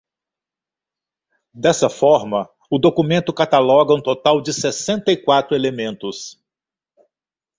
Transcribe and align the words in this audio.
Dessa 1.53 1.87
forma, 1.87 2.49
o 2.71 2.79
documento 2.79 3.31
cataloga 3.31 3.93
um 3.93 4.01
total 4.01 4.41
de 4.41 4.51
sessenta 4.51 5.11
e 5.11 5.15
quatro 5.17 5.55
elementos. 5.55 6.41